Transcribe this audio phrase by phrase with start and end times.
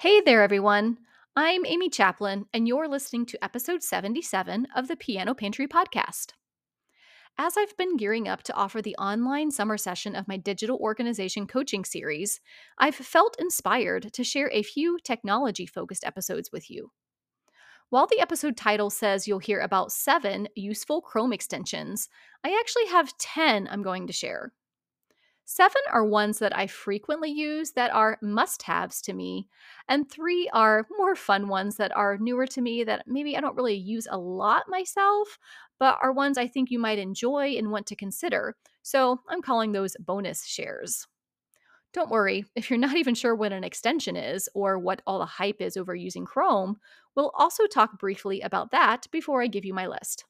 [0.00, 0.98] Hey there, everyone.
[1.34, 6.34] I'm Amy Chaplin, and you're listening to episode 77 of the Piano Pantry podcast.
[7.36, 11.48] As I've been gearing up to offer the online summer session of my digital organization
[11.48, 12.38] coaching series,
[12.78, 16.92] I've felt inspired to share a few technology focused episodes with you.
[17.90, 22.08] While the episode title says you'll hear about seven useful Chrome extensions,
[22.44, 24.52] I actually have 10 I'm going to share.
[25.50, 29.48] Seven are ones that I frequently use that are must haves to me,
[29.88, 33.56] and three are more fun ones that are newer to me that maybe I don't
[33.56, 35.38] really use a lot myself,
[35.78, 38.56] but are ones I think you might enjoy and want to consider.
[38.82, 41.06] So I'm calling those bonus shares.
[41.94, 45.24] Don't worry, if you're not even sure what an extension is or what all the
[45.24, 46.76] hype is over using Chrome,
[47.16, 50.26] we'll also talk briefly about that before I give you my list.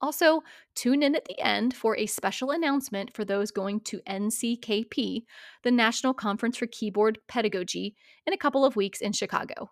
[0.00, 0.42] Also,
[0.74, 5.24] tune in at the end for a special announcement for those going to NCKP,
[5.64, 9.70] the National Conference for Keyboard Pedagogy, in a couple of weeks in Chicago.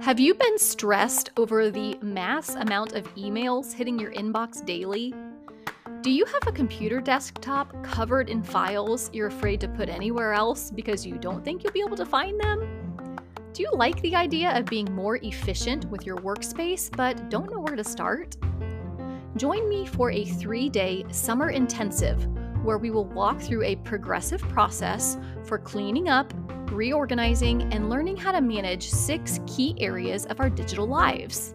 [0.00, 5.14] Have you been stressed over the mass amount of emails hitting your inbox daily?
[6.02, 10.70] Do you have a computer desktop covered in files you're afraid to put anywhere else
[10.70, 12.83] because you don't think you'll be able to find them?
[13.54, 17.60] Do you like the idea of being more efficient with your workspace but don't know
[17.60, 18.36] where to start?
[19.36, 22.26] Join me for a three day summer intensive
[22.64, 26.34] where we will walk through a progressive process for cleaning up,
[26.72, 31.54] reorganizing, and learning how to manage six key areas of our digital lives.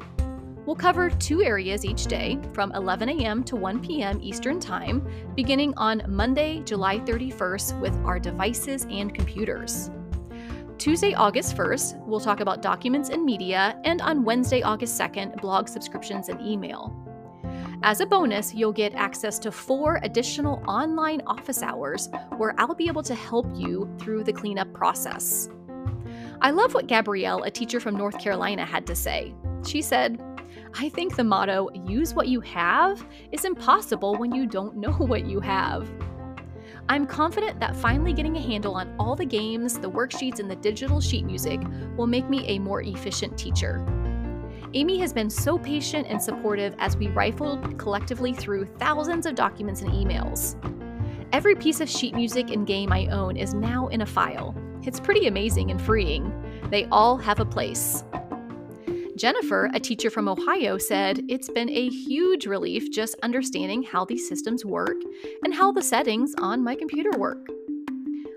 [0.65, 3.43] We'll cover two areas each day from 11 a.m.
[3.43, 4.21] to 1 p.m.
[4.21, 9.91] Eastern Time, beginning on Monday, July 31st, with our devices and computers.
[10.79, 15.67] Tuesday, August 1st, we'll talk about documents and media, and on Wednesday, August 2nd, blog
[15.67, 16.95] subscriptions and email.
[17.83, 22.07] As a bonus, you'll get access to four additional online office hours
[22.37, 25.49] where I'll be able to help you through the cleanup process.
[26.39, 29.35] I love what Gabrielle, a teacher from North Carolina, had to say.
[29.65, 30.23] She said,
[30.75, 35.25] I think the motto, use what you have, is impossible when you don't know what
[35.25, 35.91] you have.
[36.91, 40.55] I'm confident that finally getting a handle on all the games, the worksheets, and the
[40.55, 41.61] digital sheet music
[41.95, 43.85] will make me a more efficient teacher.
[44.73, 49.83] Amy has been so patient and supportive as we rifled collectively through thousands of documents
[49.83, 50.55] and emails.
[51.31, 54.55] Every piece of sheet music and game I own is now in a file.
[54.81, 56.33] It's pretty amazing and freeing.
[56.71, 58.03] They all have a place.
[59.19, 64.25] Jennifer, a teacher from Ohio, said it's been a huge relief just understanding how these
[64.25, 64.95] systems work
[65.43, 67.45] and how the settings on my computer work.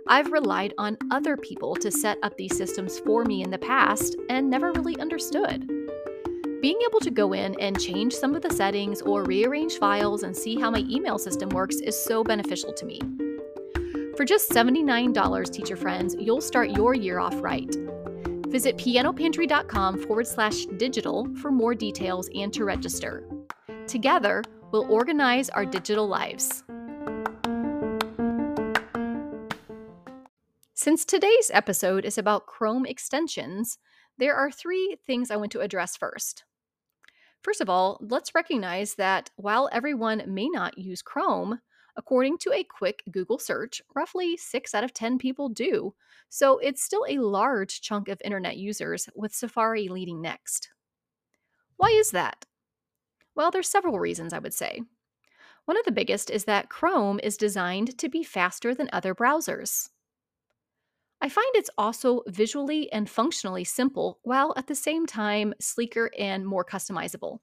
[0.09, 4.17] I've relied on other people to set up these systems for me in the past
[4.29, 5.69] and never really understood.
[6.61, 10.37] Being able to go in and change some of the settings or rearrange files and
[10.37, 13.01] see how my email system works is so beneficial to me.
[14.17, 17.73] For just $79, teacher friends, you'll start your year off right.
[18.53, 23.27] Visit pianopantry.com forward slash digital for more details and to register.
[23.87, 26.63] Together, we'll organize our digital lives.
[30.75, 33.79] Since today's episode is about Chrome extensions,
[34.19, 36.45] there are three things I want to address first.
[37.43, 41.61] First of all, let's recognize that while everyone may not use Chrome,
[41.97, 45.95] According to a quick Google search, roughly 6 out of 10 people do,
[46.29, 50.71] so it's still a large chunk of internet users, with Safari leading next.
[51.77, 52.47] Why is that?
[53.35, 54.83] Well, there's several reasons I would say.
[55.65, 59.91] One of the biggest is that Chrome is designed to be faster than other browsers.
[61.21, 66.45] I find it's also visually and functionally simple, while at the same time sleeker and
[66.45, 67.39] more customizable.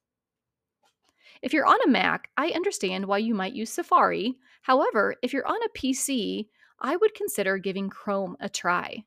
[1.41, 4.37] If you're on a Mac, I understand why you might use Safari.
[4.61, 6.47] However, if you're on a PC,
[6.79, 9.05] I would consider giving Chrome a try.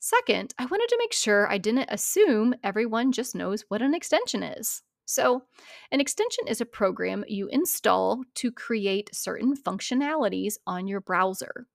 [0.00, 4.42] Second, I wanted to make sure I didn't assume everyone just knows what an extension
[4.42, 4.82] is.
[5.04, 5.44] So,
[5.92, 11.66] an extension is a program you install to create certain functionalities on your browser.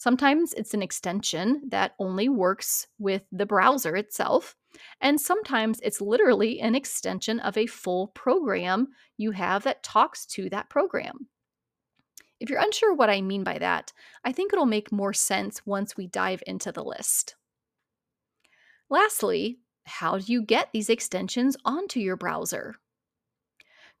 [0.00, 4.56] Sometimes it's an extension that only works with the browser itself,
[5.02, 8.88] and sometimes it's literally an extension of a full program
[9.18, 11.28] you have that talks to that program.
[12.40, 13.92] If you're unsure what I mean by that,
[14.24, 17.36] I think it'll make more sense once we dive into the list.
[18.88, 22.76] Lastly, how do you get these extensions onto your browser?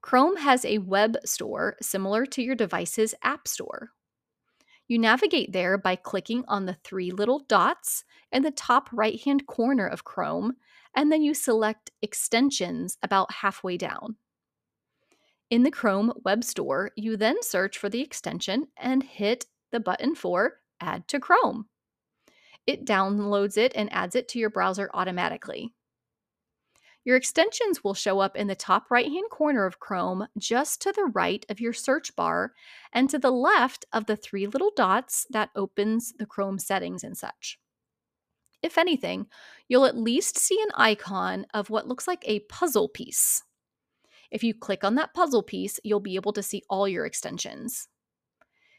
[0.00, 3.90] Chrome has a web store similar to your device's app store.
[4.90, 8.02] You navigate there by clicking on the three little dots
[8.32, 10.56] in the top right hand corner of Chrome,
[10.96, 14.16] and then you select Extensions about halfway down.
[15.48, 20.16] In the Chrome Web Store, you then search for the extension and hit the button
[20.16, 21.66] for Add to Chrome.
[22.66, 25.72] It downloads it and adds it to your browser automatically.
[27.10, 30.92] Your extensions will show up in the top right hand corner of Chrome, just to
[30.92, 32.52] the right of your search bar,
[32.92, 37.18] and to the left of the three little dots that opens the Chrome settings and
[37.18, 37.58] such.
[38.62, 39.26] If anything,
[39.66, 43.42] you'll at least see an icon of what looks like a puzzle piece.
[44.30, 47.88] If you click on that puzzle piece, you'll be able to see all your extensions.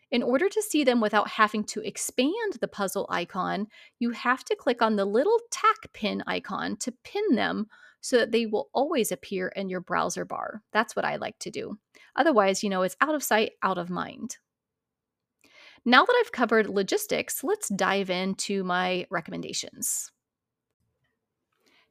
[0.09, 3.67] In order to see them without having to expand the puzzle icon,
[3.99, 7.67] you have to click on the little tack pin icon to pin them
[8.01, 10.61] so that they will always appear in your browser bar.
[10.73, 11.77] That's what I like to do.
[12.15, 14.37] Otherwise, you know, it's out of sight, out of mind.
[15.85, 20.11] Now that I've covered logistics, let's dive into my recommendations.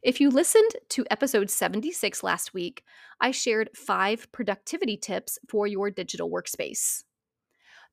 [0.02, 2.84] If you listened to episode 76 last week,
[3.20, 7.04] I shared five productivity tips for your digital workspace.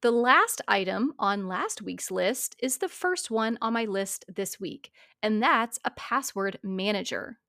[0.01, 4.59] The last item on last week's list is the first one on my list this
[4.59, 4.91] week,
[5.23, 7.39] and that's a password manager.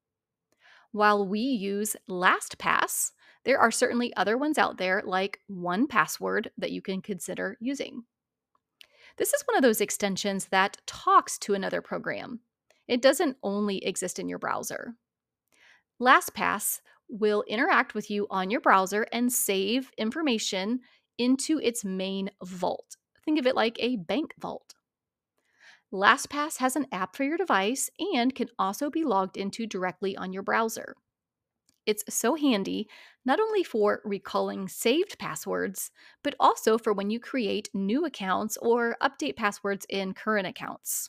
[0.99, 3.13] While we use LastPass,
[3.45, 8.03] there are certainly other ones out there like 1Password that you can consider using.
[9.17, 12.41] This is one of those extensions that talks to another program.
[12.89, 14.97] It doesn't only exist in your browser.
[16.03, 20.81] LastPass will interact with you on your browser and save information
[21.17, 22.97] into its main vault.
[23.25, 24.75] Think of it like a bank vault.
[25.93, 30.33] LastPass has an app for your device and can also be logged into directly on
[30.33, 30.95] your browser.
[31.87, 32.87] It's so handy
[33.25, 35.91] not only for recalling saved passwords,
[36.23, 41.09] but also for when you create new accounts or update passwords in current accounts.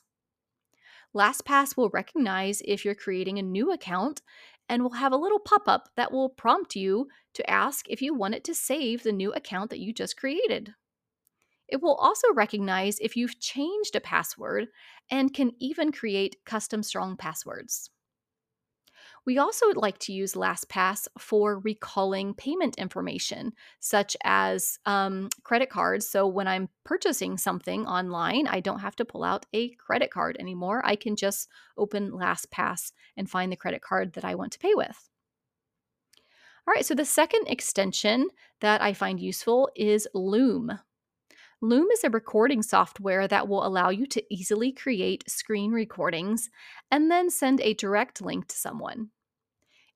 [1.14, 4.22] LastPass will recognize if you're creating a new account
[4.70, 8.14] and will have a little pop up that will prompt you to ask if you
[8.14, 10.76] want it to save the new account that you just created.
[11.72, 14.68] It will also recognize if you've changed a password
[15.10, 17.90] and can even create custom strong passwords.
[19.26, 26.08] We also like to use LastPass for recalling payment information, such as um, credit cards.
[26.08, 30.38] So when I'm purchasing something online, I don't have to pull out a credit card
[30.40, 30.82] anymore.
[30.86, 34.74] I can just open LastPass and find the credit card that I want to pay
[34.74, 35.10] with.
[36.68, 38.30] All right, so the second extension
[38.62, 40.80] that I find useful is Loom.
[41.62, 46.50] Loom is a recording software that will allow you to easily create screen recordings
[46.90, 49.12] and then send a direct link to someone.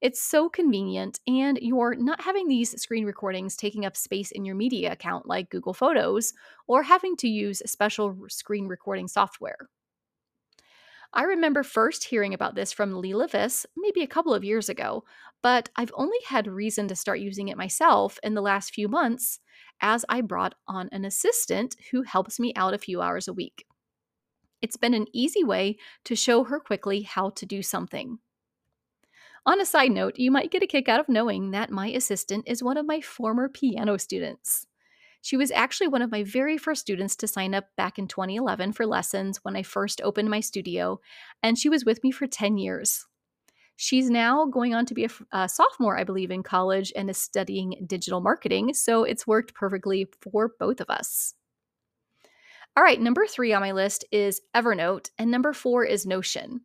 [0.01, 4.55] It's so convenient, and you're not having these screen recordings taking up space in your
[4.55, 6.33] media account like Google Photos
[6.67, 9.69] or having to use special screen recording software.
[11.13, 15.03] I remember first hearing about this from Leela maybe a couple of years ago,
[15.41, 19.39] but I've only had reason to start using it myself in the last few months
[19.83, 23.65] as I brought on an assistant who helps me out a few hours a week.
[24.61, 28.19] It's been an easy way to show her quickly how to do something.
[29.45, 32.47] On a side note, you might get a kick out of knowing that my assistant
[32.47, 34.65] is one of my former piano students.
[35.21, 38.71] She was actually one of my very first students to sign up back in 2011
[38.71, 41.01] for lessons when I first opened my studio,
[41.41, 43.05] and she was with me for 10 years.
[43.75, 47.17] She's now going on to be a, a, sophomore, I believe, in college and is
[47.17, 51.33] studying digital marketing, so it's worked perfectly for both of us.
[52.75, 56.61] All right, number three on my list is Evernote, and number four is Notion.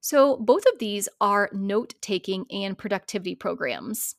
[0.00, 4.14] So, both of these are note taking and productivity programs.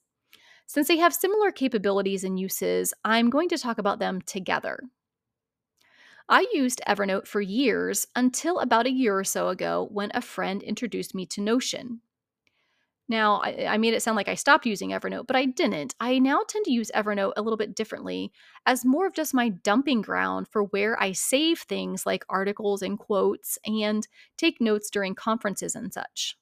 [0.66, 4.82] Since they have similar capabilities and uses, I'm going to talk about them together.
[6.30, 10.62] I used Evernote for years until about a year or so ago when a friend
[10.62, 12.02] introduced me to Notion.
[13.10, 15.96] Now, I, I, made it sound like I stopped using Evernote, but I didn't.
[16.02, 18.34] I now tend to use Evernote a little bit differently
[18.66, 23.00] as more of just my dumping ground for where I save things like articles and
[23.00, 24.06] quotes and
[24.36, 26.38] take notes during conferences and such.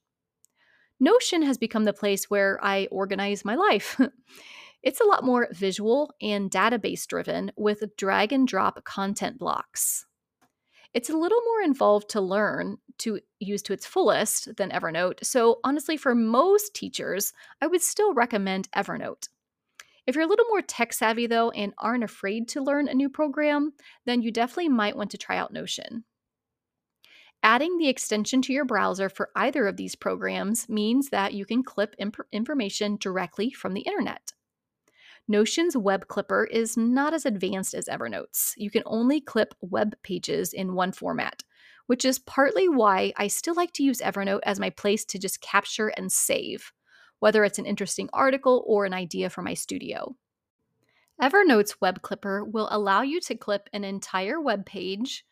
[0.99, 4.01] Notion has become the place where I organize my life.
[4.85, 10.05] It's a lot more visual and database driven with drag and drop content blocks.
[10.93, 15.59] It's a little more involved to learn to use to its fullest than Evernote, so
[15.63, 19.27] honestly, for most teachers, I would still recommend Evernote.
[20.05, 23.09] If you're a little more tech savvy though and aren't afraid to learn a new
[23.09, 23.73] program,
[24.05, 26.03] then you definitely might want to try out Notion.
[27.41, 31.63] Adding the extension to your browser for either of these programs means that you can
[31.63, 34.31] clip imp- information directly from the internet.
[35.27, 38.53] Notion's web clipper is not as advanced as Evernote's.
[38.57, 41.43] You can only clip web pages in one format,
[41.87, 45.41] which is partly why I still like to use Evernote as my place to just
[45.41, 46.71] capture and save.
[47.19, 50.15] whether it's an interesting article or an idea for my studio.
[51.21, 55.25] Evernote's Web Clipper will allow you to clip an entire web page,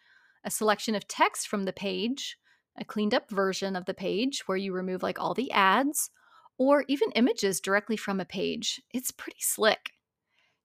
[0.46, 2.38] a selection of text from the page,
[2.78, 6.10] a cleaned up version of the page where you remove like all the ads,
[6.58, 8.82] or even images directly from a page.
[8.92, 9.92] It's pretty slick.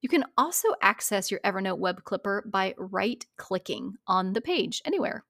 [0.01, 5.25] You can also access your Evernote web clipper by right clicking on the page anywhere.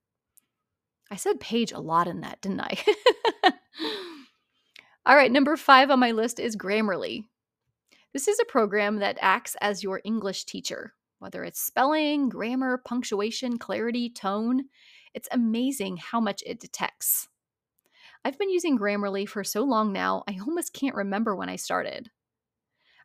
[1.11, 2.85] I said page a lot in that, didn't I?
[5.07, 7.25] All right, number five on my list is Grammarly.
[8.13, 13.57] This is a program that acts as your English teacher, whether it's spelling, grammar, punctuation,
[13.59, 14.65] clarity, tone.
[15.15, 17.29] It's amazing how much it detects.
[18.25, 22.11] I've been using Grammarly for so long now, I almost can't remember when I started.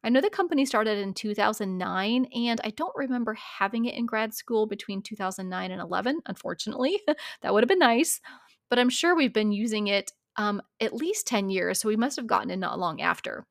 [0.03, 4.33] I know the company started in 2009, and I don't remember having it in grad
[4.33, 6.99] school between 2009 and 11, unfortunately.
[7.41, 8.19] that would have been nice.
[8.69, 12.17] But I'm sure we've been using it um, at least 10 years, so we must
[12.17, 13.45] have gotten it not long after.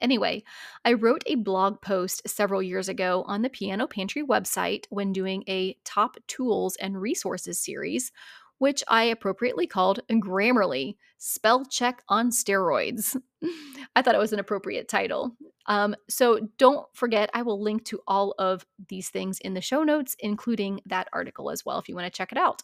[0.00, 0.44] Anyway,
[0.84, 5.42] I wrote a blog post several years ago on the Piano Pantry website when doing
[5.48, 8.12] a top tools and resources series
[8.58, 13.16] which I appropriately called Grammarly Spell Check on Steroids.
[13.96, 15.36] I thought it was an appropriate title.
[15.66, 19.82] Um, so don't forget, I will link to all of these things in the show
[19.82, 22.62] notes, including that article as well, if you want to check it out.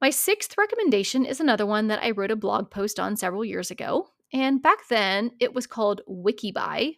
[0.00, 3.70] My sixth recommendation is another one that I wrote a blog post on several years
[3.70, 4.08] ago.
[4.32, 6.96] And back then it was called Wikibuy,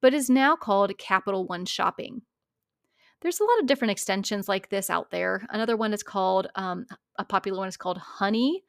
[0.00, 2.22] but is now called Capital One Shopping.
[3.22, 5.46] There's a lot of different extensions like this out there.
[5.50, 6.86] Another one is called, um,
[7.18, 8.64] a popular one is called Honey.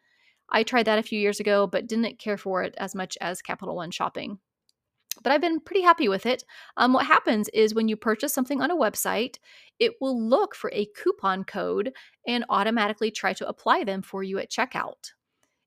[0.49, 3.41] I tried that a few years ago, but didn't care for it as much as
[3.41, 4.37] Capital One Shopping.
[5.23, 6.43] But I've been pretty happy with it.
[6.77, 9.37] Um, what happens is when you purchase something on a website,
[9.79, 11.93] it will look for a coupon code
[12.27, 15.13] and automatically try to apply them for you at checkout.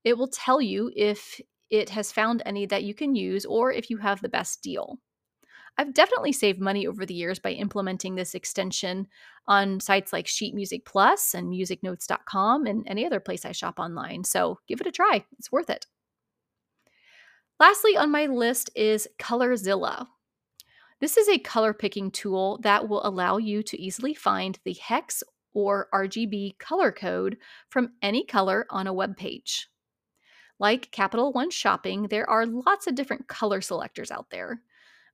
[0.04, 1.40] It will tell you if
[1.70, 4.98] it has found any that you can use or if you have the best deal.
[5.78, 9.08] I've definitely saved money over the years by implementing this extension
[9.46, 14.24] on sites like Sheet Music Plus and musicnotes.com and any other place I shop online.
[14.24, 15.86] So give it a try, it's worth it.
[17.60, 20.06] Lastly on my list is Colorzilla.
[21.00, 25.22] This is a color picking tool that will allow you to easily find the hex
[25.52, 27.36] or RGB color code
[27.68, 29.68] from any color on a web page.
[30.58, 34.62] Like Capital One Shopping, there are lots of different color selectors out there.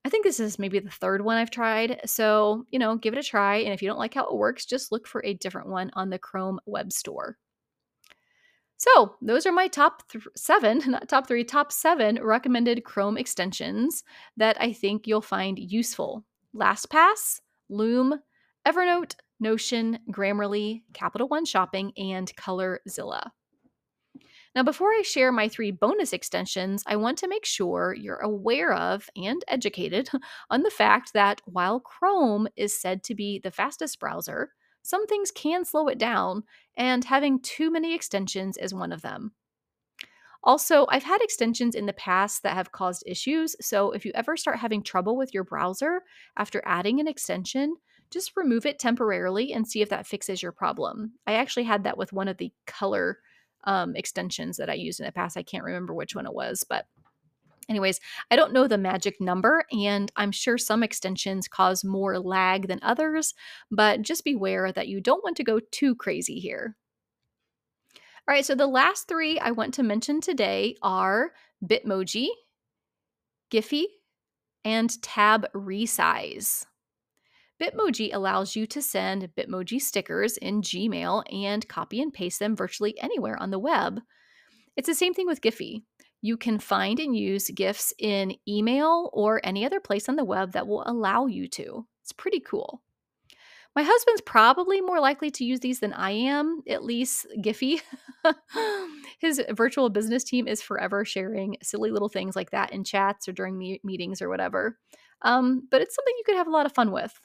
[0.05, 2.01] I think this is maybe the third one I've tried.
[2.07, 3.59] So, you know, give it a try.
[3.59, 6.11] And if you don't like how it works, just look for a different one on
[6.11, 7.39] the Chrome Web Store.
[8.77, 14.03] So, those are my top th- seven, not top three, top seven recommended Chrome extensions
[14.37, 18.19] that I think you'll find useful LastPass, Loom,
[18.67, 23.31] Evernote, Notion, Grammarly, Capital One Shopping, and Colorzilla.
[24.55, 28.75] Now, before I share my three bonus extensions, I want to make sure you're aware
[28.75, 30.11] of and educated
[30.51, 34.51] on the fact that while Chrome is said to be the fastest browser,
[34.83, 36.43] some things can slow it down,
[36.77, 39.33] and having too many extensions is one of them.
[40.45, 44.37] Also, I've had extensions in the past that have caused issues, so if you ever
[44.37, 46.03] start having trouble with your browser
[46.37, 47.77] after adding an extension,
[48.11, 51.13] just remove it temporarily and see if that fixes your problem.
[51.27, 53.19] I actually had that with one of the color
[53.65, 55.37] um, extensions that I used in the past.
[55.37, 56.87] I can't remember which one it was, but
[57.69, 58.01] anyways,
[58.31, 62.81] I don't know the magic number, and I'm sure some extensions cause more lag than
[62.83, 63.35] others,
[63.71, 66.77] but just beware that you don't want to go too crazy here.
[68.29, 71.33] All right, so the last three I want to mention today are
[71.65, 72.29] Bitmoji,
[73.51, 73.85] Giphy,
[74.65, 76.67] and Tab Resize.
[77.63, 82.99] Bitmoji allows you to send Bitmoji stickers in Gmail and copy and paste them virtually
[83.01, 84.01] anywhere on the web.
[84.77, 85.85] It's the same thing with Giphy.
[86.23, 90.53] You can find and use GIFs in email or any other place on the web
[90.53, 91.87] that will allow you to.
[92.03, 92.83] It's pretty cool.
[93.77, 97.81] My husband's probably more likely to use these than I am, at least Giphy.
[99.21, 103.33] His virtual business team is forever sharing silly little things like that in chats or
[103.33, 104.79] during me- meetings or whatever.
[105.23, 107.19] Um, but it's something you could have a lot of fun with.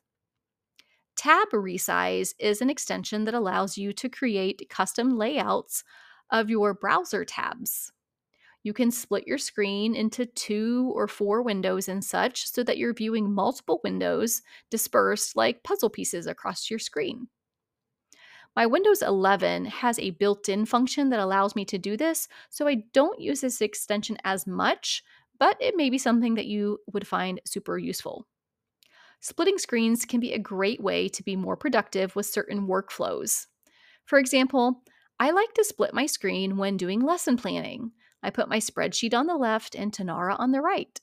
[1.18, 5.84] Tab Resize is an extension that allows you to create custom layouts
[6.30, 7.92] of your browser tabs.
[8.62, 12.94] You can split your screen into two or four windows and such so that you're
[12.94, 17.28] viewing multiple windows dispersed like puzzle pieces across your screen.
[18.56, 22.68] My Windows 11 has a built in function that allows me to do this, so
[22.68, 25.04] I don't use this extension as much,
[25.40, 28.28] but it may be something that you would find super useful.
[29.20, 33.48] Splitting screens can be a great way to be more productive with certain workflows.
[34.06, 34.84] For example,
[35.20, 37.92] I like to split my screen when doing lesson planning,
[38.24, 41.00] I put my spreadsheet on the left and Tonara on the right.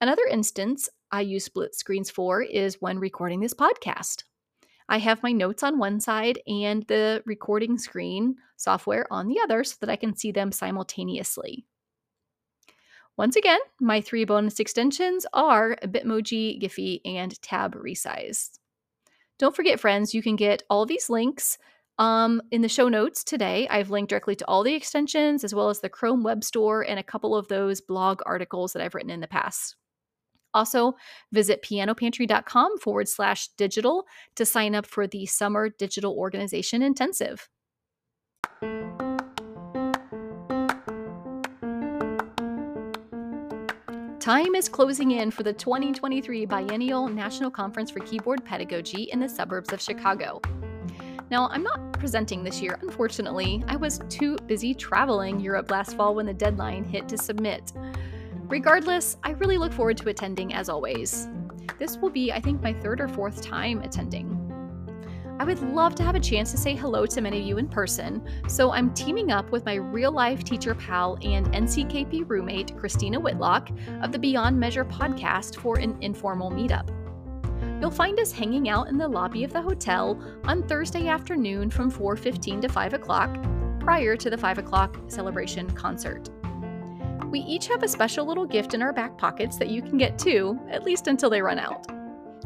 [0.00, 4.24] Another instance I use split screens for is when recording this podcast.
[4.88, 9.62] I have my notes on one side and the recording screen software on the other
[9.62, 11.66] so that I can see them simultaneously.
[13.20, 18.58] Once again, my three bonus extensions are Bitmoji, Giphy, and Tab Resize.
[19.38, 21.58] Don't forget, friends, you can get all these links
[21.98, 23.68] um, in the show notes today.
[23.68, 26.98] I've linked directly to all the extensions as well as the Chrome Web Store and
[26.98, 29.76] a couple of those blog articles that I've written in the past.
[30.54, 30.94] Also,
[31.30, 37.50] visit pianopantry.com forward slash digital to sign up for the Summer Digital Organization Intensive.
[44.30, 49.28] Time is closing in for the 2023 Biennial National Conference for Keyboard Pedagogy in the
[49.28, 50.40] suburbs of Chicago.
[51.32, 53.64] Now, I'm not presenting this year, unfortunately.
[53.66, 57.72] I was too busy traveling Europe last fall when the deadline hit to submit.
[58.44, 61.26] Regardless, I really look forward to attending as always.
[61.80, 64.39] This will be, I think, my third or fourth time attending.
[65.40, 67.66] I would love to have a chance to say hello to many of you in
[67.66, 73.18] person, so I'm teaming up with my real life teacher pal and NCKP roommate, Christina
[73.18, 73.70] Whitlock,
[74.02, 76.90] of the Beyond Measure podcast for an informal meetup.
[77.80, 81.90] You'll find us hanging out in the lobby of the hotel on Thursday afternoon from
[81.90, 83.34] 4:15 to 5 o'clock,
[83.80, 86.28] prior to the 5 o'clock celebration concert.
[87.30, 90.18] We each have a special little gift in our back pockets that you can get
[90.18, 91.86] too, at least until they run out.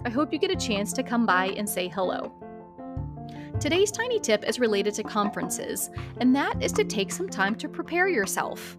[0.05, 2.33] I hope you get a chance to come by and say hello.
[3.61, 7.69] Today's tiny tip is related to conferences, and that is to take some time to
[7.69, 8.77] prepare yourself.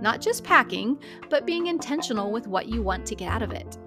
[0.00, 3.78] Not just packing, but being intentional with what you want to get out of it.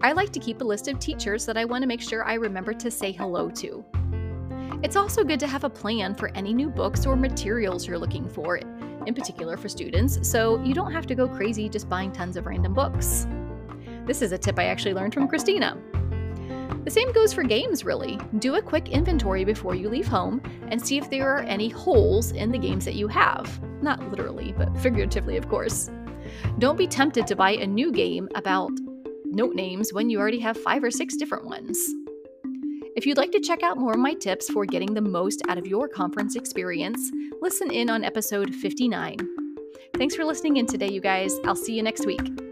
[0.00, 2.34] I like to keep a list of teachers that I want to make sure I
[2.34, 3.84] remember to say hello to.
[4.82, 8.28] It's also good to have a plan for any new books or materials you're looking
[8.28, 12.38] for, in particular for students, so you don't have to go crazy just buying tons
[12.38, 13.26] of random books.
[14.06, 15.76] This is a tip I actually learned from Christina.
[16.84, 18.18] The same goes for games, really.
[18.38, 22.32] Do a quick inventory before you leave home and see if there are any holes
[22.32, 23.60] in the games that you have.
[23.82, 25.90] Not literally, but figuratively, of course.
[26.58, 28.72] Don't be tempted to buy a new game about
[29.24, 31.78] note names when you already have five or six different ones.
[32.96, 35.58] If you'd like to check out more of my tips for getting the most out
[35.58, 39.16] of your conference experience, listen in on episode 59.
[39.96, 41.34] Thanks for listening in today, you guys.
[41.44, 42.49] I'll see you next week.